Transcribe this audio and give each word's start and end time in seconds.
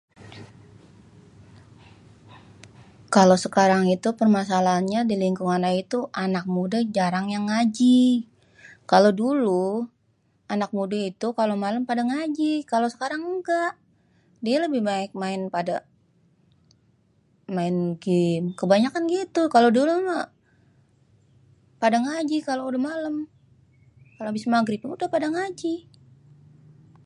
Kalo 3.15 3.35
sekarang 3.45 3.83
itu 3.95 4.09
permasalahannya 4.19 5.01
di 5.09 5.15
lingkungan 5.23 5.67
ayé 5.69 5.81
tuh 5.93 6.03
anak 6.25 6.45
mude 6.53 6.79
jarang 6.95 7.27
yang 7.33 7.43
ngaji 7.49 7.99
kalo 8.91 9.07
duluh 9.19 9.71
anak 10.53 10.69
mudé 10.77 10.99
itu 11.11 11.27
kalo 11.39 11.53
malem 11.63 11.81
pada 11.89 12.01
ngaji. 12.09 12.51
Kalo 12.71 12.85
sekarang 12.93 13.21
engga 13.31 13.65
dié 14.43 14.57
lebih 14.65 14.81
baik 14.89 15.11
maén 15.21 15.43
padé 15.53 15.73
maén 17.55 17.75
gem 18.03 18.43
kebanayakan 18.59 19.03
padé 19.07 19.13
gitu 19.15 19.43
kalo 19.55 19.67
dulu 19.77 19.91
meh 20.07 20.23
padé 21.81 21.97
ngaji 22.07 22.37
kalo 22.47 22.61
udeh 22.69 22.81
malem 22.89 23.15
kalo 24.15 24.25
abis 24.33 24.45
magrib 24.53 24.81
udéh 24.95 25.09
padé 25.13 25.27
ngaji 25.37 25.73